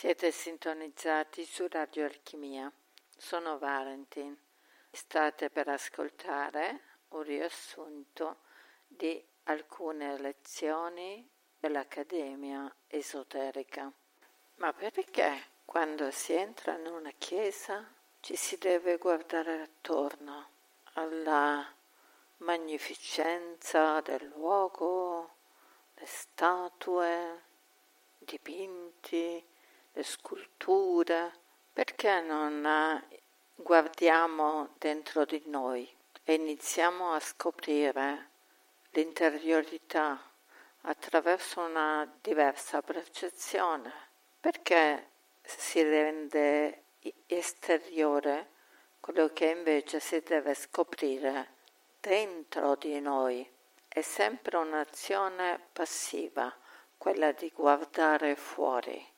Siete 0.00 0.30
sintonizzati 0.30 1.44
su 1.44 1.66
Radio 1.68 2.06
Alchimia. 2.06 2.72
Sono 3.18 3.58
Valentin. 3.58 4.34
State 4.90 5.50
per 5.50 5.68
ascoltare 5.68 6.80
un 7.08 7.22
riassunto 7.22 8.38
di 8.86 9.22
alcune 9.44 10.18
lezioni 10.18 11.28
dell'Accademia 11.58 12.74
Esoterica. 12.86 13.92
Ma 14.54 14.72
perché 14.72 15.48
quando 15.66 16.10
si 16.10 16.32
entra 16.32 16.78
in 16.78 16.86
una 16.86 17.12
chiesa 17.18 17.86
ci 18.20 18.36
si 18.36 18.56
deve 18.56 18.96
guardare 18.96 19.60
attorno 19.60 20.48
alla 20.94 21.70
magnificenza 22.38 24.00
del 24.00 24.32
luogo, 24.34 25.34
le 25.92 26.06
statue, 26.06 27.42
dipinti, 28.16 29.48
le 29.92 30.02
sculture, 30.04 31.32
perché 31.72 32.20
non 32.20 32.64
eh, 32.64 33.20
guardiamo 33.54 34.74
dentro 34.78 35.24
di 35.24 35.42
noi 35.46 35.88
e 36.22 36.34
iniziamo 36.34 37.12
a 37.12 37.20
scoprire 37.20 38.28
l'interiorità 38.90 40.20
attraverso 40.82 41.60
una 41.60 42.08
diversa 42.20 42.82
percezione? 42.82 43.92
Perché 44.38 45.08
si 45.42 45.82
rende 45.82 46.84
esteriore 47.26 48.48
quello 49.00 49.28
che 49.32 49.46
invece 49.46 49.98
si 49.98 50.20
deve 50.20 50.54
scoprire 50.54 51.54
dentro 52.00 52.76
di 52.76 53.00
noi? 53.00 53.48
È 53.88 54.00
sempre 54.02 54.56
un'azione 54.56 55.60
passiva, 55.72 56.54
quella 56.96 57.32
di 57.32 57.50
guardare 57.52 58.36
fuori 58.36 59.09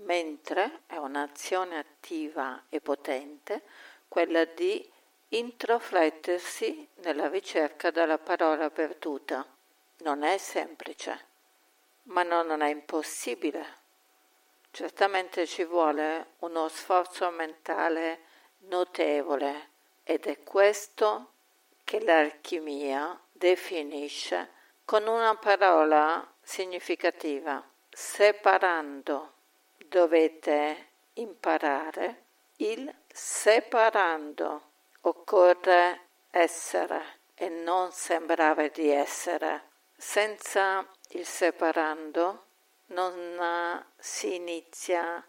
mentre 0.00 0.82
è 0.86 0.96
un'azione 0.96 1.78
attiva 1.78 2.64
e 2.68 2.80
potente 2.80 3.62
quella 4.08 4.44
di 4.44 4.90
introflettersi 5.28 6.88
nella 6.96 7.28
ricerca 7.28 7.90
della 7.90 8.18
parola 8.18 8.70
perduta. 8.70 9.46
Non 9.98 10.22
è 10.22 10.38
semplice, 10.38 11.26
ma 12.04 12.22
non 12.22 12.60
è 12.60 12.68
impossibile. 12.68 13.76
Certamente 14.70 15.46
ci 15.46 15.64
vuole 15.64 16.34
uno 16.40 16.68
sforzo 16.68 17.30
mentale 17.30 18.20
notevole 18.68 19.70
ed 20.04 20.26
è 20.26 20.42
questo 20.42 21.32
che 21.84 22.00
l'alchimia 22.00 23.18
definisce 23.32 24.52
con 24.84 25.06
una 25.06 25.34
parola 25.36 26.26
significativa, 26.42 27.62
separando 27.90 29.36
dovete 29.86 30.88
imparare 31.14 32.24
il 32.56 32.92
separando. 33.06 34.62
Occorre 35.02 36.00
essere 36.30 37.20
e 37.34 37.48
non 37.48 37.92
sembrare 37.92 38.70
di 38.70 38.90
essere. 38.90 39.62
Senza 39.96 40.86
il 41.10 41.24
separando 41.24 42.44
non 42.86 43.84
si 43.96 44.34
inizia 44.34 45.24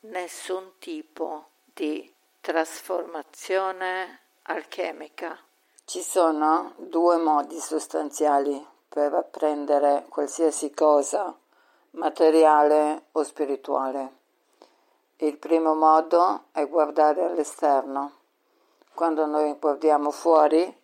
nessun 0.00 0.78
tipo 0.78 1.50
di 1.64 2.12
trasformazione 2.40 4.20
alchemica. 4.42 5.38
Ci 5.84 6.02
sono 6.02 6.74
due 6.76 7.16
modi 7.16 7.58
sostanziali 7.58 8.64
per 8.88 9.12
apprendere 9.12 10.06
qualsiasi 10.08 10.72
cosa 10.72 11.36
materiale 11.92 13.06
o 13.12 13.22
spirituale. 13.22 14.18
Il 15.16 15.36
primo 15.36 15.74
modo 15.74 16.44
è 16.52 16.66
guardare 16.66 17.24
all'esterno. 17.24 18.12
Quando 18.94 19.26
noi 19.26 19.54
guardiamo 19.58 20.10
fuori 20.10 20.78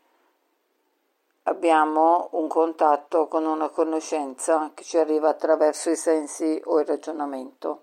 abbiamo 1.44 2.28
un 2.32 2.48
contatto 2.48 3.28
con 3.28 3.46
una 3.46 3.68
conoscenza 3.68 4.72
che 4.74 4.82
ci 4.82 4.98
arriva 4.98 5.28
attraverso 5.28 5.90
i 5.90 5.96
sensi 5.96 6.60
o 6.64 6.80
il 6.80 6.86
ragionamento. 6.86 7.82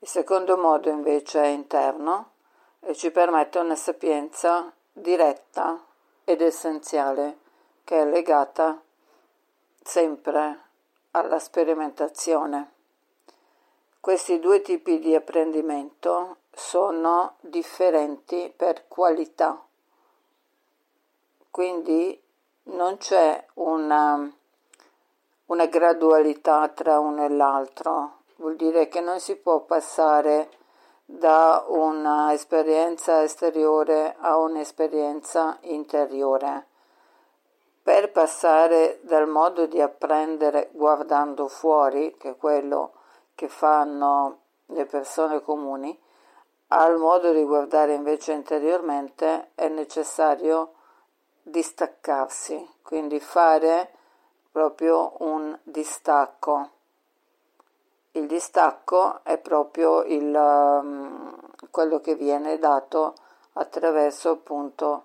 Il 0.00 0.08
secondo 0.08 0.56
modo 0.56 0.90
invece 0.90 1.42
è 1.42 1.46
interno 1.46 2.30
e 2.80 2.94
ci 2.94 3.10
permette 3.10 3.58
una 3.58 3.76
sapienza 3.76 4.70
diretta 4.92 5.82
ed 6.24 6.42
essenziale 6.42 7.38
che 7.84 8.00
è 8.00 8.04
legata 8.04 8.80
sempre 9.82 10.60
alla 11.16 11.38
sperimentazione. 11.38 12.72
Questi 14.00 14.38
due 14.38 14.60
tipi 14.60 14.98
di 14.98 15.14
apprendimento 15.14 16.38
sono 16.52 17.36
differenti 17.40 18.52
per 18.54 18.86
qualità, 18.88 19.64
quindi 21.50 22.20
non 22.64 22.96
c'è 22.98 23.46
una, 23.54 24.30
una 25.46 25.66
gradualità 25.66 26.68
tra 26.68 26.98
uno 26.98 27.24
e 27.24 27.28
l'altro, 27.28 28.22
vuol 28.36 28.56
dire 28.56 28.88
che 28.88 29.00
non 29.00 29.20
si 29.20 29.36
può 29.36 29.60
passare 29.60 30.50
da 31.04 31.64
un'esperienza 31.68 33.22
esteriore 33.22 34.16
a 34.18 34.36
un'esperienza 34.36 35.58
interiore 35.62 36.66
per 37.84 38.10
passare 38.12 39.00
dal 39.02 39.28
modo 39.28 39.66
di 39.66 39.78
apprendere 39.78 40.70
guardando 40.72 41.48
fuori, 41.48 42.16
che 42.16 42.30
è 42.30 42.36
quello 42.36 42.92
che 43.34 43.48
fanno 43.48 44.38
le 44.68 44.86
persone 44.86 45.42
comuni, 45.42 46.00
al 46.68 46.96
modo 46.96 47.30
di 47.30 47.44
guardare 47.44 47.92
invece 47.92 48.32
interiormente 48.32 49.50
è 49.54 49.68
necessario 49.68 50.72
distaccarsi, 51.42 52.76
quindi 52.80 53.20
fare 53.20 53.92
proprio 54.50 55.16
un 55.18 55.54
distacco. 55.62 56.70
Il 58.12 58.26
distacco 58.26 59.22
è 59.24 59.36
proprio 59.36 60.04
il, 60.04 60.34
um, 60.34 61.36
quello 61.70 62.00
che 62.00 62.14
viene 62.14 62.58
dato 62.58 63.12
attraverso 63.52 64.30
appunto 64.30 65.04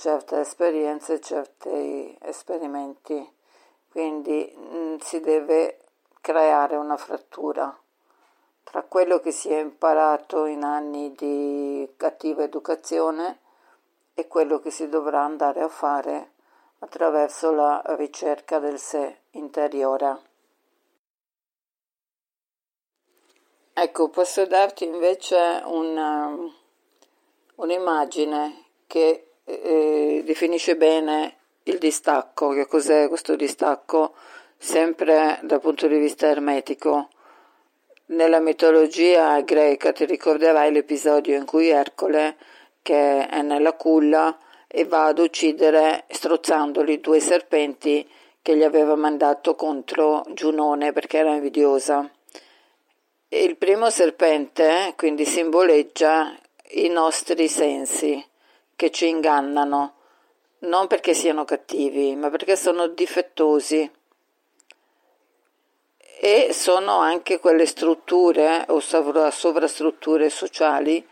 certe 0.00 0.40
esperienze, 0.40 1.20
certi 1.20 2.16
esperimenti, 2.22 3.30
quindi 3.90 4.50
mh, 4.56 4.76
mm, 4.76 4.96
si 4.96 5.20
deve 5.20 5.76
creare 6.22 6.76
una 6.76 6.96
frattura 6.96 7.78
tra 8.64 8.82
quello 8.84 9.20
che 9.20 9.30
si 9.30 9.50
è 9.50 9.60
imparato 9.60 10.46
in 10.46 10.64
anni 10.64 11.12
di 11.12 11.86
cattiva 11.98 12.42
educazione 12.42 13.40
e 14.14 14.26
quello 14.26 14.58
che 14.58 14.70
si 14.70 14.88
dovrà 14.88 15.22
andare 15.22 15.60
a 15.60 15.68
fare 15.68 16.32
attraverso 16.78 17.52
la 17.52 17.82
ricerca 17.88 18.58
del 18.58 18.78
sé 18.78 19.24
interiore. 19.32 20.28
Ecco, 23.74 24.08
posso 24.08 24.46
darti 24.46 24.84
invece 24.84 25.60
una, 25.66 26.34
un'immagine 27.56 28.64
che 28.86 29.29
eh, 29.62 30.22
definisce 30.24 30.76
bene 30.76 31.36
il 31.64 31.78
distacco, 31.78 32.50
che 32.50 32.66
cos'è 32.66 33.08
questo 33.08 33.36
distacco, 33.36 34.14
sempre 34.56 35.38
dal 35.42 35.60
punto 35.60 35.86
di 35.86 35.98
vista 35.98 36.28
ermetico. 36.28 37.08
Nella 38.06 38.40
mitologia 38.40 39.40
greca 39.42 39.92
ti 39.92 40.04
ricorderai 40.04 40.72
l'episodio 40.72 41.36
in 41.36 41.44
cui 41.44 41.68
Ercole, 41.68 42.36
che 42.82 43.26
è 43.28 43.42
nella 43.42 43.74
culla, 43.74 44.36
e 44.66 44.84
va 44.84 45.06
ad 45.06 45.18
uccidere 45.18 46.04
strozzandoli 46.08 47.00
due 47.00 47.18
serpenti 47.20 48.08
che 48.42 48.56
gli 48.56 48.62
aveva 48.62 48.94
mandato 48.94 49.54
contro 49.54 50.24
Giunone 50.32 50.92
perché 50.92 51.18
era 51.18 51.34
invidiosa. 51.34 52.08
Il 53.28 53.56
primo 53.56 53.90
serpente 53.90 54.94
quindi 54.96 55.24
simboleggia 55.24 56.36
i 56.72 56.88
nostri 56.88 57.48
sensi, 57.48 58.24
che 58.80 58.90
ci 58.90 59.08
ingannano, 59.08 59.92
non 60.60 60.86
perché 60.86 61.12
siano 61.12 61.44
cattivi, 61.44 62.16
ma 62.16 62.30
perché 62.30 62.56
sono 62.56 62.86
difettosi. 62.86 63.90
E 66.18 66.48
sono 66.54 66.98
anche 66.98 67.38
quelle 67.40 67.66
strutture 67.66 68.64
o 68.68 68.80
sovrastrutture 68.80 70.30
sociali 70.30 71.06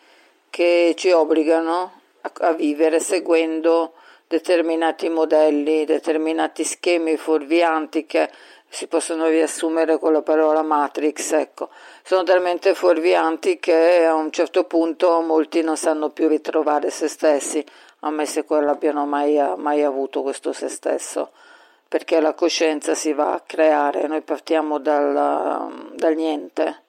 che 0.49 0.95
ci 0.97 1.11
obbligano 1.11 2.01
a, 2.23 2.33
a 2.47 2.53
vivere 2.53 3.01
seguendo 3.01 3.93
determinati 4.27 5.11
modelli, 5.11 5.85
determinati 5.85 6.65
schemi 6.65 7.19
fuorvianti 7.19 8.07
che 8.07 8.31
si 8.69 8.87
possono 8.87 9.27
riassumere 9.29 9.99
con 9.99 10.13
la 10.13 10.23
parola 10.23 10.63
matrix, 10.63 11.33
ecco. 11.33 11.71
Sono 12.03 12.23
talmente 12.23 12.75
fuorvianti 12.75 13.59
che 13.59 14.05
a 14.05 14.15
un 14.15 14.31
certo 14.31 14.65
punto 14.65 15.21
molti 15.21 15.63
non 15.63 15.77
sanno 15.77 16.11
più 16.11 16.29
ritrovare 16.29 16.91
se 16.91 17.09
stessi, 17.09 17.65
ammesso 18.01 18.45
che 18.45 18.55
abbiano 18.55 19.07
mai, 19.07 19.41
mai 19.57 19.83
avuto 19.83 20.23
questo 20.23 20.53
se 20.53 20.69
stesso, 20.69 21.31
perché 21.89 22.21
la 22.21 22.35
coscienza 22.35 22.95
si 22.95 23.13
va 23.13 23.33
a 23.33 23.41
creare, 23.41 24.07
noi 24.07 24.21
partiamo 24.21 24.79
dal, 24.79 25.93
dal 25.95 26.15
niente, 26.15 26.83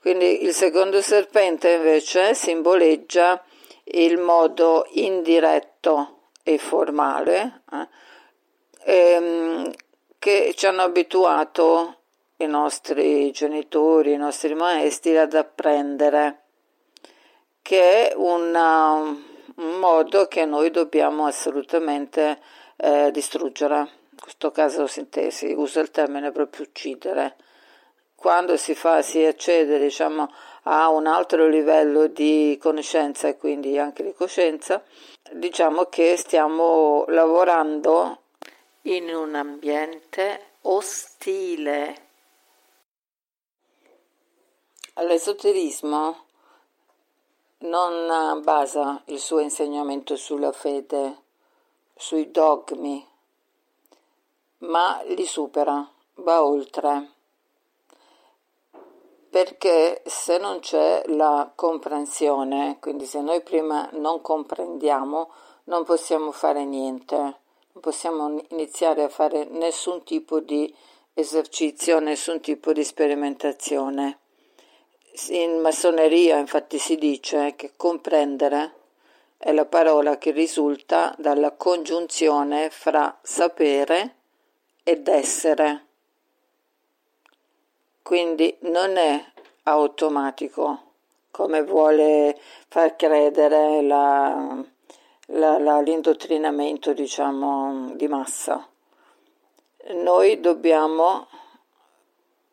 Quindi 0.00 0.44
il 0.44 0.54
secondo 0.54 1.02
serpente 1.02 1.72
invece 1.72 2.34
simboleggia 2.34 3.42
il 3.84 4.18
modo 4.18 4.86
indiretto 4.92 6.18
e 6.42 6.58
formale 6.58 7.62
eh, 7.72 7.88
ehm, 8.84 9.70
che 10.18 10.52
ci 10.56 10.66
hanno 10.66 10.82
abituato 10.82 11.96
i 12.36 12.46
nostri 12.46 13.30
genitori, 13.30 14.12
i 14.12 14.16
nostri 14.16 14.54
maestri 14.54 15.16
ad 15.16 15.34
apprendere, 15.34 16.42
che 17.62 18.10
è 18.10 18.14
una, 18.16 18.94
un 18.94 19.78
modo 19.78 20.26
che 20.26 20.44
noi 20.44 20.70
dobbiamo 20.70 21.26
assolutamente 21.26 22.40
eh, 22.76 23.10
distruggere. 23.10 23.96
In 24.10 24.18
questo 24.20 24.50
caso 24.50 24.86
sintesi, 24.86 25.52
uso 25.52 25.80
il 25.80 25.90
termine 25.90 26.32
proprio 26.32 26.66
uccidere. 26.66 27.36
Quando 28.14 28.56
si, 28.56 28.74
fa, 28.74 29.00
si 29.02 29.24
accede 29.24 29.78
diciamo, 29.78 30.28
a 30.64 30.88
un 30.88 31.06
altro 31.06 31.46
livello 31.46 32.08
di 32.08 32.58
conoscenza 32.60 33.28
e 33.28 33.36
quindi 33.36 33.78
anche 33.78 34.02
di 34.02 34.12
coscienza, 34.12 34.82
diciamo 35.32 35.84
che 35.84 36.16
stiamo 36.16 37.04
lavorando 37.08 38.22
in 38.90 39.14
un 39.14 39.34
ambiente 39.34 40.52
ostile. 40.62 42.06
L'esoterismo 44.94 46.24
non 47.58 48.42
basa 48.42 49.02
il 49.06 49.18
suo 49.18 49.40
insegnamento 49.40 50.16
sulla 50.16 50.52
fede, 50.52 51.22
sui 51.94 52.30
dogmi, 52.30 53.06
ma 54.58 55.02
li 55.04 55.26
supera, 55.26 55.86
va 56.14 56.42
oltre. 56.42 57.12
Perché 59.28 60.02
se 60.06 60.38
non 60.38 60.60
c'è 60.60 61.04
la 61.08 61.52
comprensione, 61.54 62.78
quindi 62.80 63.04
se 63.04 63.20
noi 63.20 63.42
prima 63.42 63.86
non 63.92 64.22
comprendiamo, 64.22 65.30
non 65.64 65.84
possiamo 65.84 66.32
fare 66.32 66.64
niente, 66.64 67.40
possiamo 67.80 68.42
iniziare 68.50 69.02
a 69.02 69.08
fare 69.08 69.44
nessun 69.44 70.04
tipo 70.04 70.40
di 70.40 70.74
esercizio, 71.14 71.98
nessun 71.98 72.40
tipo 72.40 72.72
di 72.72 72.84
sperimentazione. 72.84 74.18
In 75.28 75.60
massoneria 75.60 76.38
infatti 76.38 76.78
si 76.78 76.96
dice 76.96 77.54
che 77.56 77.72
comprendere 77.76 78.74
è 79.36 79.52
la 79.52 79.66
parola 79.66 80.18
che 80.18 80.30
risulta 80.30 81.14
dalla 81.18 81.52
congiunzione 81.52 82.70
fra 82.70 83.18
sapere 83.22 84.14
ed 84.82 85.08
essere. 85.08 85.86
Quindi 88.02 88.56
non 88.60 88.96
è 88.96 89.24
automatico 89.64 90.86
come 91.30 91.62
vuole 91.62 92.36
far 92.68 92.96
credere 92.96 93.82
la, 93.82 94.64
la, 95.32 95.58
la, 95.58 95.80
l'indottrinamento 95.80 96.92
diciamo, 96.92 97.92
di 97.94 98.08
massa. 98.08 98.66
Noi 99.94 100.40
dobbiamo 100.40 101.26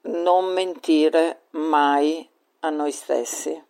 non 0.04 0.54
mentire 0.54 1.42
mai 1.52 2.28
a 2.60 2.70
noi 2.70 2.92
stessi. 2.92 3.64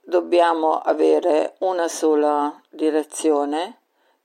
Dobbiamo 0.00 0.78
avere 0.78 1.56
una 1.60 1.88
sola 1.88 2.60
direzione 2.68 3.78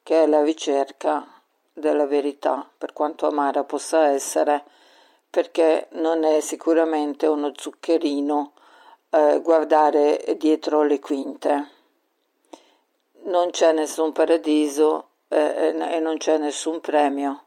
che 0.03 0.23
è 0.23 0.27
la 0.27 0.43
ricerca 0.43 1.25
della 1.73 2.05
verità, 2.05 2.69
per 2.77 2.93
quanto 2.93 3.27
amara 3.27 3.63
possa 3.63 4.07
essere, 4.07 4.63
perché 5.29 5.87
non 5.93 6.23
è 6.23 6.39
sicuramente 6.41 7.25
uno 7.25 7.51
zuccherino 7.55 8.51
eh, 9.09 9.39
guardare 9.41 10.35
dietro 10.37 10.83
le 10.83 10.99
quinte. 10.99 11.79
Non 13.23 13.51
c'è 13.51 13.71
nessun 13.71 14.11
paradiso 14.11 15.09
eh, 15.27 15.75
e 15.77 15.99
non 15.99 16.17
c'è 16.17 16.37
nessun 16.37 16.79
premio. 16.81 17.43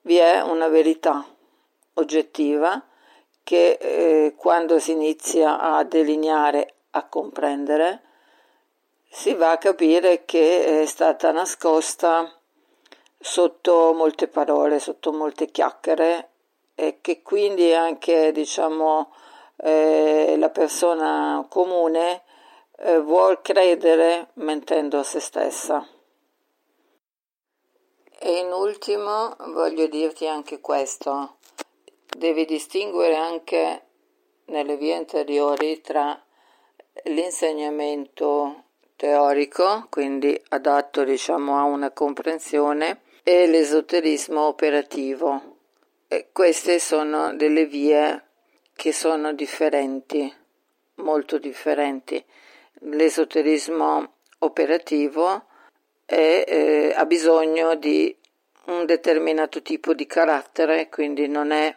Vi 0.00 0.16
è 0.16 0.40
una 0.40 0.68
verità 0.68 1.24
oggettiva 1.94 2.82
che 3.42 3.78
eh, 3.80 4.34
quando 4.36 4.78
si 4.78 4.92
inizia 4.92 5.60
a 5.60 5.84
delineare, 5.84 6.74
a 6.90 7.04
comprendere, 7.04 8.02
si 9.08 9.34
va 9.34 9.52
a 9.52 9.58
capire 9.58 10.24
che 10.24 10.82
è 10.82 10.86
stata 10.86 11.30
nascosta 11.32 12.32
sotto 13.18 13.92
molte 13.94 14.26
parole, 14.26 14.78
sotto 14.78 15.12
molte 15.12 15.50
chiacchiere 15.50 16.28
e 16.74 16.98
che 17.00 17.22
quindi 17.22 17.72
anche 17.72 18.32
diciamo, 18.32 19.12
eh, 19.56 20.34
la 20.38 20.50
persona 20.50 21.44
comune 21.48 22.22
eh, 22.78 23.00
vuol 23.00 23.40
credere 23.42 24.28
mentendo 24.34 24.98
a 24.98 25.02
se 25.02 25.20
stessa. 25.20 25.86
E 28.18 28.38
in 28.38 28.50
ultimo 28.50 29.36
voglio 29.52 29.86
dirti 29.86 30.26
anche 30.26 30.60
questo, 30.60 31.36
devi 32.16 32.44
distinguere 32.44 33.14
anche 33.14 33.82
nelle 34.46 34.76
vie 34.76 34.96
interiori 34.96 35.80
tra 35.80 36.20
l'insegnamento 37.04 38.64
teorico, 38.96 39.86
quindi 39.90 40.40
adatto 40.48 41.04
diciamo 41.04 41.58
a 41.58 41.64
una 41.64 41.90
comprensione, 41.90 43.02
e 43.22 43.46
l'esoterismo 43.46 44.46
operativo. 44.46 45.56
E 46.08 46.28
queste 46.32 46.78
sono 46.78 47.34
delle 47.34 47.66
vie 47.66 48.24
che 48.74 48.92
sono 48.92 49.32
differenti, 49.32 50.32
molto 50.96 51.36
differenti. 51.38 52.24
L'esoterismo 52.80 54.14
operativo 54.40 55.46
è, 56.04 56.44
eh, 56.46 56.92
ha 56.94 57.04
bisogno 57.06 57.74
di 57.74 58.14
un 58.66 58.84
determinato 58.84 59.62
tipo 59.62 59.94
di 59.94 60.06
carattere, 60.06 60.88
quindi 60.88 61.28
non 61.28 61.50
è 61.52 61.74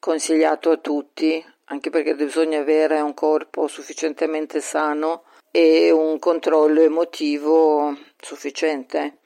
consigliato 0.00 0.70
a 0.70 0.76
tutti, 0.76 1.44
anche 1.64 1.90
perché 1.90 2.14
bisogna 2.14 2.60
avere 2.60 3.00
un 3.00 3.14
corpo 3.14 3.66
sufficientemente 3.66 4.60
sano 4.60 5.24
e 5.50 5.90
un 5.90 6.18
controllo 6.18 6.80
emotivo 6.82 7.96
sufficiente. 8.20 9.18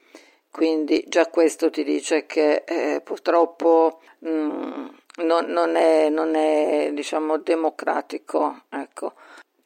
Quindi 0.49 1.03
già 1.07 1.27
questo 1.27 1.69
ti 1.69 1.83
dice 1.83 2.25
che 2.25 2.63
eh, 2.65 3.01
purtroppo 3.01 4.01
mh, 4.19 4.29
mm, 4.29 4.87
non, 5.23 5.45
non, 5.45 5.75
è, 5.75 6.09
non 6.09 6.35
è 6.35 6.91
diciamo, 6.93 7.37
democratico. 7.37 8.63
Ecco. 8.69 9.13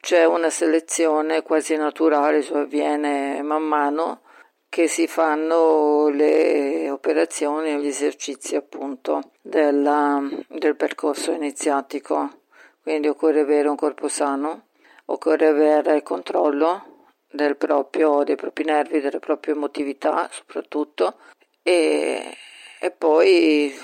C'è 0.06 0.24
una 0.24 0.50
selezione 0.50 1.42
quasi 1.42 1.74
naturale, 1.74 2.40
cioè 2.40 2.60
avviene 2.60 3.42
man 3.42 3.64
mano 3.64 4.20
che 4.68 4.86
si 4.86 5.08
fanno 5.08 6.06
le 6.10 6.88
operazioni, 6.90 7.76
gli 7.80 7.88
esercizi 7.88 8.54
appunto 8.54 9.32
della, 9.42 10.22
del 10.46 10.76
percorso 10.76 11.32
iniziatico. 11.32 12.42
Quindi 12.84 13.08
occorre 13.08 13.40
avere 13.40 13.66
un 13.66 13.74
corpo 13.74 14.06
sano, 14.06 14.66
occorre 15.06 15.48
avere 15.48 16.04
controllo 16.04 17.08
del 17.28 17.56
proprio, 17.56 18.22
dei 18.22 18.36
propri 18.36 18.62
nervi, 18.62 19.00
delle 19.00 19.18
proprie 19.18 19.54
emotività 19.54 20.28
soprattutto 20.30 21.16
e, 21.64 22.32
e 22.78 22.90
poi 22.92 23.74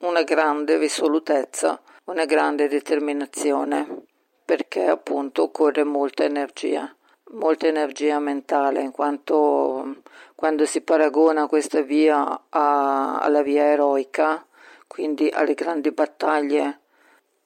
una 0.00 0.24
grande 0.24 0.76
risolutezza, 0.76 1.80
una 2.04 2.26
grande 2.26 2.68
determinazione 2.68 4.07
perché 4.48 4.86
appunto 4.86 5.42
occorre 5.42 5.84
molta 5.84 6.24
energia 6.24 6.90
molta 7.32 7.66
energia 7.66 8.18
mentale, 8.18 8.80
in 8.80 8.90
quanto 8.90 9.96
quando 10.34 10.64
si 10.64 10.80
paragona 10.80 11.46
questa 11.46 11.82
via 11.82 12.44
a, 12.48 13.18
alla 13.18 13.42
via 13.42 13.64
eroica, 13.64 14.46
quindi 14.86 15.28
alle 15.28 15.52
grandi 15.52 15.90
battaglie 15.90 16.80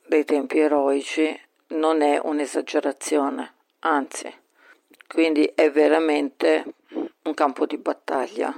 dei 0.07 0.25
tempi 0.25 0.61
eroici, 0.61 1.37
non 1.69 2.03
è 2.03 2.21
un'esagerazione, 2.23 3.53
anzi, 3.81 4.33
quindi 5.09 5.51
è 5.53 5.71
veramente 5.71 6.65
un 7.25 7.35
campo 7.35 7.67
di 7.67 7.79
battaglia. 7.79 8.55